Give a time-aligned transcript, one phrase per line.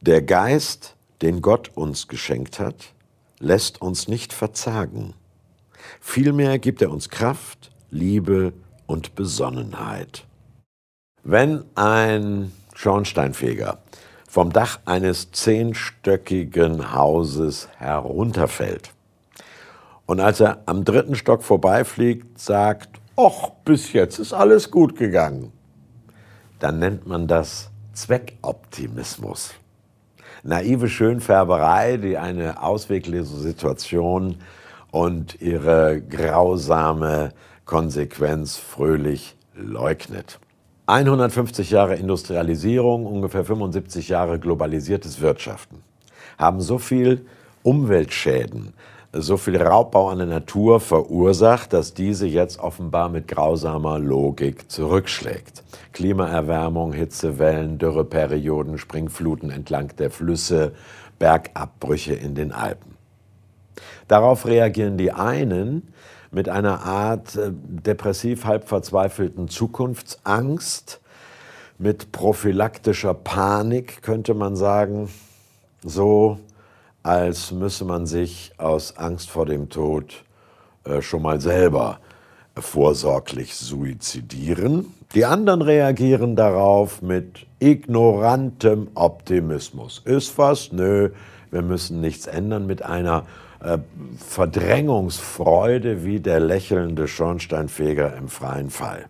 [0.00, 2.92] Der Geist, den Gott uns geschenkt hat,
[3.40, 5.14] lässt uns nicht verzagen.
[6.00, 8.52] Vielmehr gibt er uns Kraft, Liebe
[8.86, 10.24] und Besonnenheit.
[11.24, 13.78] Wenn ein Schornsteinfeger
[14.28, 18.92] vom Dach eines zehnstöckigen Hauses herunterfällt
[20.06, 25.52] und als er am dritten Stock vorbeifliegt, sagt, ach, bis jetzt ist alles gut gegangen,
[26.60, 29.54] dann nennt man das Zweckoptimismus.
[30.42, 34.36] Naive Schönfärberei, die eine ausweglose Situation
[34.90, 37.32] und ihre grausame
[37.64, 40.38] Konsequenz fröhlich leugnet.
[40.86, 45.82] 150 Jahre Industrialisierung, ungefähr 75 Jahre globalisiertes Wirtschaften
[46.38, 47.26] haben so viel
[47.62, 48.72] Umweltschäden,
[49.12, 55.62] so viel Raubbau an der Natur verursacht, dass diese jetzt offenbar mit grausamer Logik zurückschlägt.
[55.92, 60.72] Klimaerwärmung, Hitzewellen, Dürreperioden, Springfluten entlang der Flüsse,
[61.18, 62.96] Bergabbrüche in den Alpen.
[64.08, 65.92] Darauf reagieren die einen
[66.30, 71.00] mit einer Art äh, depressiv halb verzweifelten Zukunftsangst,
[71.78, 75.08] mit prophylaktischer Panik, könnte man sagen,
[75.82, 76.40] so
[77.08, 80.24] als müsse man sich aus Angst vor dem Tod
[80.84, 82.00] äh, schon mal selber
[82.54, 84.92] vorsorglich suizidieren.
[85.14, 90.02] Die anderen reagieren darauf mit ignorantem Optimismus.
[90.04, 90.70] Ist was?
[90.70, 91.08] Nö,
[91.50, 93.24] wir müssen nichts ändern mit einer
[93.60, 93.78] äh,
[94.18, 99.06] Verdrängungsfreude wie der lächelnde Schornsteinfeger im freien Fall.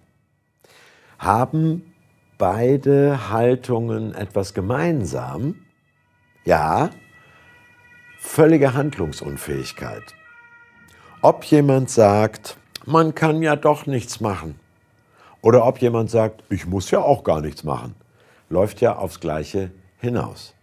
[1.19, 1.83] Haben
[2.39, 5.57] beide Haltungen etwas gemeinsam?
[6.45, 6.91] Ja,
[8.19, 10.15] völlige Handlungsunfähigkeit.
[11.23, 14.59] Ob jemand sagt, man kann ja doch nichts machen,
[15.41, 17.95] oder ob jemand sagt, ich muss ja auch gar nichts machen,
[18.51, 20.55] läuft ja aufs Gleiche hinaus.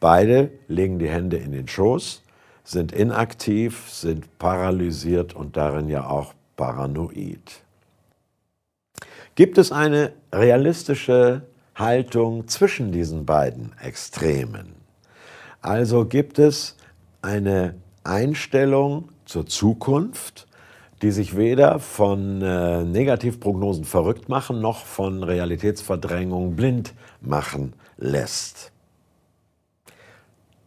[0.00, 2.22] Beide legen die Hände in den Schoß
[2.64, 7.62] sind inaktiv, sind paralysiert und darin ja auch paranoid.
[9.34, 11.42] Gibt es eine realistische
[11.74, 14.74] Haltung zwischen diesen beiden Extremen?
[15.60, 16.76] Also gibt es
[17.24, 17.74] eine
[18.04, 20.46] Einstellung zur Zukunft,
[21.02, 28.70] die sich weder von äh, Negativprognosen verrückt machen noch von Realitätsverdrängung blind machen lässt.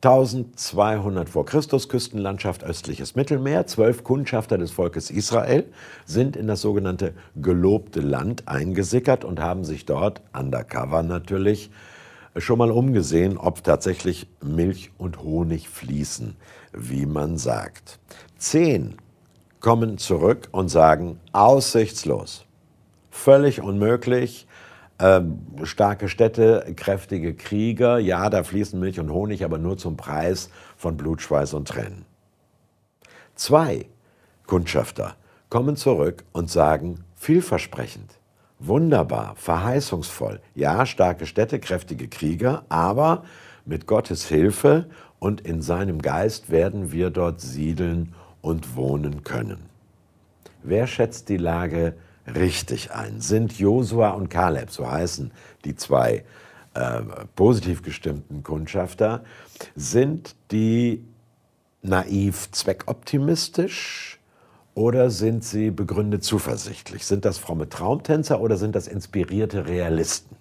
[0.03, 3.66] 1200 vor Christus, Küstenlandschaft östliches Mittelmeer.
[3.66, 5.66] Zwölf Kundschafter des Volkes Israel
[6.06, 11.72] sind in das sogenannte gelobte Land eingesickert und haben sich dort, undercover natürlich,
[12.37, 16.35] schon mal umgesehen, ob tatsächlich Milch und Honig fließen,
[16.73, 17.99] wie man sagt.
[18.37, 18.95] Zehn
[19.59, 22.45] kommen zurück und sagen, aussichtslos,
[23.09, 24.47] völlig unmöglich,
[24.99, 30.49] ähm, starke Städte, kräftige Krieger, ja, da fließen Milch und Honig, aber nur zum Preis
[30.75, 32.05] von Blut, Schweiß und Tränen.
[33.35, 33.85] Zwei
[34.47, 35.15] Kundschafter
[35.49, 38.16] kommen zurück und sagen, vielversprechend,
[38.59, 43.23] wunderbar, verheißungsvoll, ja, starke Städte, kräftige Krieger, aber
[43.66, 49.66] mit Gottes Hilfe und in seinem Geist werden wir dort siedeln und wohnen können.
[50.63, 51.95] Wer schätzt die Lage
[52.28, 53.22] richtig ein.
[53.22, 55.31] Sind Josua und Kaleb, so heißen
[55.66, 56.25] die zwei
[56.74, 57.01] äh,
[57.35, 59.24] positiv gestimmten Kundschafter,
[59.75, 61.03] sind die
[61.81, 64.16] naiv zweckoptimistisch
[64.77, 67.03] oder sind sie begründet zuversichtlich?
[67.03, 70.35] Sind das fromme Traumtänzer oder sind das inspirierte Realisten?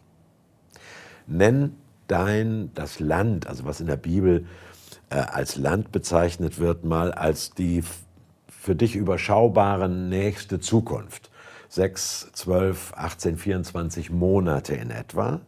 [1.27, 1.75] Nenn
[2.07, 4.45] dein, das Land, also was in der Bibel
[5.09, 7.83] äh, als Land bezeichnet wird, mal als die
[8.47, 11.31] für dich überschaubare nächste Zukunft.
[11.71, 15.41] 6, 12, 18, 24 Monate in etwa.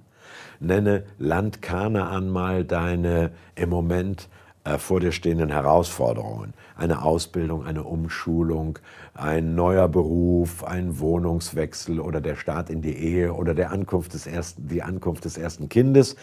[0.60, 4.30] Nenne Land Kanaan mal deine im Moment
[4.76, 6.52] vor dir stehenden Herausforderungen.
[6.76, 8.78] Eine Ausbildung, eine Umschulung,
[9.14, 14.26] ein neuer Beruf, ein Wohnungswechsel oder der Start in die Ehe oder der Ankunft des
[14.26, 16.16] ersten, die Ankunft des ersten Kindes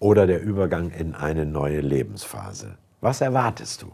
[0.00, 2.76] oder der Übergang in eine neue Lebensphase.
[3.00, 3.92] Was erwartest du?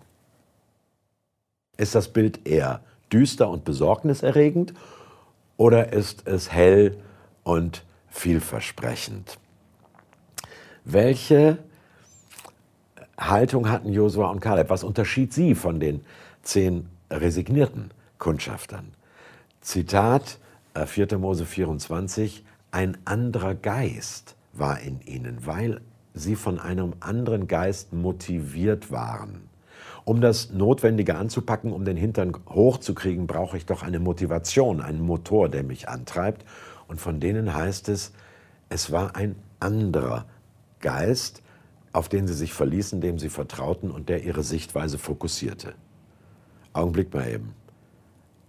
[1.76, 2.80] Ist das Bild eher
[3.12, 4.72] düster und besorgniserregend
[5.56, 6.96] oder ist es hell
[7.42, 9.38] und vielversprechend?
[10.84, 11.58] Welche
[13.20, 14.70] Haltung hatten Josua und Kaleb?
[14.70, 16.00] Was unterschied sie von den
[16.42, 18.92] zehn resignierten Kundschaftern?
[19.60, 20.38] Zitat
[20.74, 21.12] 4.
[21.12, 25.80] Äh, Mose 24, ein anderer Geist war in ihnen, weil
[26.14, 29.42] sie von einem anderen Geist motiviert waren.
[30.04, 35.48] Um das Notwendige anzupacken, um den Hintern hochzukriegen, brauche ich doch eine Motivation, einen Motor,
[35.48, 36.44] der mich antreibt.
[36.88, 38.12] Und von denen heißt es,
[38.70, 40.24] es war ein anderer
[40.80, 41.42] Geist,
[41.92, 45.74] auf den sie sich verließen, dem sie vertrauten und der ihre Sichtweise fokussierte.
[46.72, 47.54] Augenblick mal eben.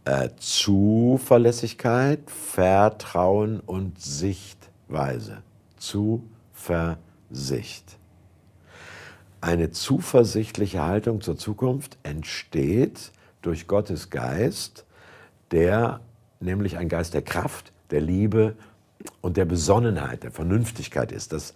[0.05, 5.43] Äh, Zuverlässigkeit, Vertrauen und Sichtweise.
[5.77, 6.25] Zuversicht.
[9.41, 13.11] Eine zuversichtliche Haltung zur Zukunft entsteht
[13.41, 14.85] durch Gottes Geist,
[15.49, 16.01] der
[16.39, 18.55] nämlich ein Geist der Kraft, der Liebe
[19.21, 21.33] und der Besonnenheit, der Vernünftigkeit ist.
[21.33, 21.55] Das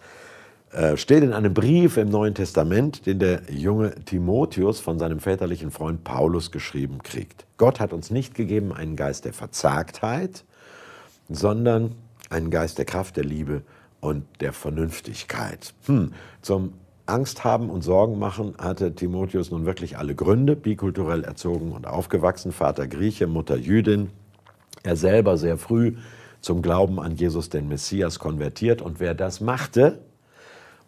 [0.96, 6.04] steht in einem Brief im Neuen Testament, den der junge Timotheus von seinem väterlichen Freund
[6.04, 7.46] Paulus geschrieben kriegt.
[7.58, 10.44] Gott hat uns nicht gegeben einen Geist der Verzagtheit,
[11.30, 11.94] sondern
[12.30, 13.62] einen Geist der Kraft, der Liebe
[14.02, 15.74] und der Vernünftigkeit.
[15.86, 16.12] Hm.
[16.42, 16.74] Zum
[17.06, 22.52] Angst haben und Sorgen machen hatte Timotheus nun wirklich alle Gründe, bikulturell erzogen und aufgewachsen,
[22.52, 24.10] Vater Grieche, Mutter Jüdin,
[24.84, 25.96] er selber sehr früh
[26.42, 30.00] zum Glauben an Jesus den Messias konvertiert und wer das machte,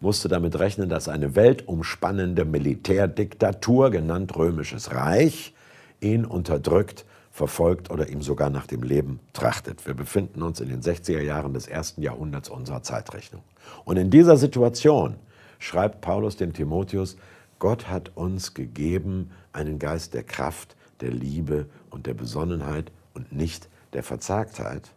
[0.00, 5.54] musste damit rechnen, dass eine weltumspannende Militärdiktatur, genannt Römisches Reich,
[6.00, 9.86] ihn unterdrückt, verfolgt oder ihm sogar nach dem Leben trachtet.
[9.86, 13.42] Wir befinden uns in den 60er Jahren des ersten Jahrhunderts unserer Zeitrechnung.
[13.84, 15.16] Und in dieser Situation
[15.58, 17.16] schreibt Paulus dem Timotheus,
[17.58, 23.68] Gott hat uns gegeben einen Geist der Kraft, der Liebe und der Besonnenheit und nicht
[23.92, 24.90] der Verzagtheit.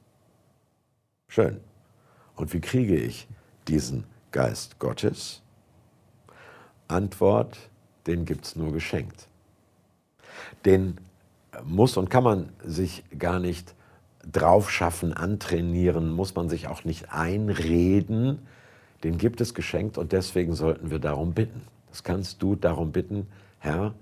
[1.28, 1.60] Schön.
[2.36, 3.28] Und wie kriege ich
[3.68, 5.42] diesen Geist Gottes?
[6.88, 7.58] Antwort,
[8.08, 9.28] den gibt es nur geschenkt.
[10.66, 10.98] Den
[11.64, 13.76] muss und kann man sich gar nicht
[14.30, 18.48] draufschaffen, antrainieren, muss man sich auch nicht einreden.
[19.04, 21.62] Den gibt es geschenkt und deswegen sollten wir darum bitten.
[21.90, 23.28] Das kannst du darum bitten,
[23.60, 23.94] Herr,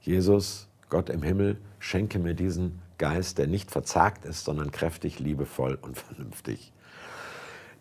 [0.00, 5.78] Jesus, Gott im Himmel, schenke mir diesen Geist, der nicht verzagt ist, sondern kräftig, liebevoll
[5.80, 6.72] und vernünftig.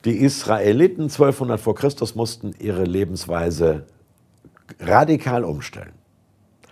[0.06, 3.88] Die Israeliten 1200 vor Christus mussten ihre Lebensweise
[4.80, 5.94] radikal umstellen.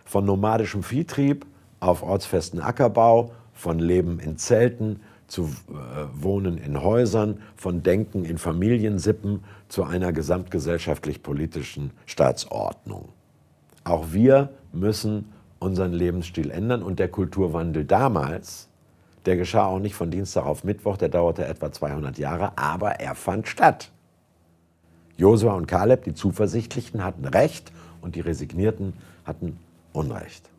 [0.06, 1.46] Von nomadischem Viehtrieb
[1.80, 5.74] auf ortsfesten Ackerbau, von Leben in Zelten zu äh,
[6.14, 13.10] Wohnen in Häusern, von Denken in Familiensippen zu einer gesamtgesellschaftlich-politischen Staatsordnung.
[13.84, 18.70] Auch wir müssen unseren Lebensstil ändern und der Kulturwandel damals
[19.26, 23.16] der geschah auch nicht von Dienstag auf Mittwoch, der dauerte etwa 200 Jahre, aber er
[23.16, 23.92] fand statt.
[25.18, 28.94] Josua und Kaleb, die Zuversichtlichen, hatten Recht und die Resignierten
[29.24, 29.58] hatten
[29.94, 30.50] Unrecht.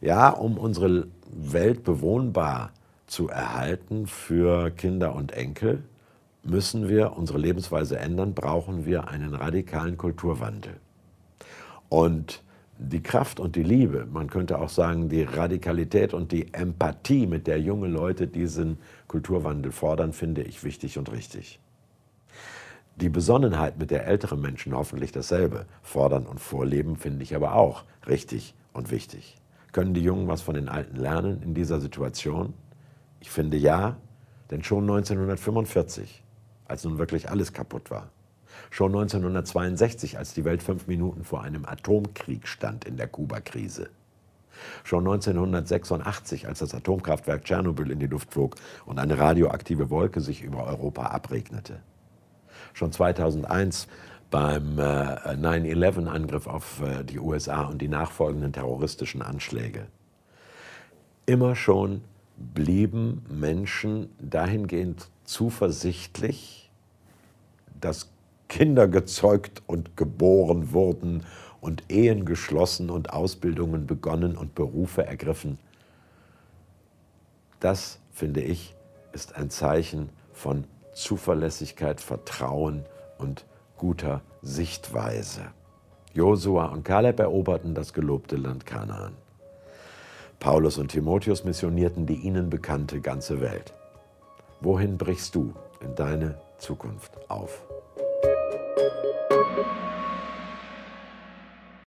[0.00, 2.70] Ja, um unsere Welt bewohnbar
[3.06, 5.82] zu erhalten für Kinder und Enkel,
[6.42, 10.76] müssen wir unsere Lebensweise ändern, brauchen wir einen radikalen Kulturwandel.
[11.88, 12.42] Und
[12.78, 17.46] die Kraft und die Liebe, man könnte auch sagen die Radikalität und die Empathie, mit
[17.46, 18.78] der junge Leute diesen
[19.08, 21.58] Kulturwandel fordern, finde ich wichtig und richtig.
[22.96, 27.84] Die Besonnenheit, mit der ältere Menschen hoffentlich dasselbe fordern und vorleben, finde ich aber auch
[28.06, 29.36] richtig und wichtig.
[29.72, 32.54] Können die Jungen was von den Alten lernen in dieser Situation?
[33.20, 33.96] Ich finde ja,
[34.50, 36.22] denn schon 1945,
[36.68, 38.10] als nun wirklich alles kaputt war,
[38.70, 43.88] Schon 1962, als die Welt fünf Minuten vor einem Atomkrieg stand in der Kuba-Krise.
[44.84, 48.56] Schon 1986, als das Atomkraftwerk Tschernobyl in die Luft flog
[48.86, 51.80] und eine radioaktive Wolke sich über Europa abregnete.
[52.72, 53.86] Schon 2001
[54.30, 59.86] beim äh, 9-11-Angriff auf äh, die USA und die nachfolgenden terroristischen Anschläge.
[61.26, 62.02] Immer schon
[62.36, 66.70] blieben Menschen dahingehend zuversichtlich,
[67.80, 68.10] dass
[68.56, 71.26] Kinder gezeugt und geboren wurden
[71.60, 75.58] und Ehen geschlossen und Ausbildungen begonnen und Berufe ergriffen.
[77.60, 78.74] Das, finde ich,
[79.12, 82.86] ist ein Zeichen von Zuverlässigkeit, Vertrauen
[83.18, 83.44] und
[83.76, 85.42] guter Sichtweise.
[86.14, 89.12] Josua und Kaleb eroberten das gelobte Land Kanaan.
[90.40, 93.74] Paulus und Timotheus missionierten die ihnen bekannte ganze Welt.
[94.62, 97.66] Wohin brichst du in deine Zukunft auf?
[98.76, 98.92] Thank
[99.56, 99.95] you.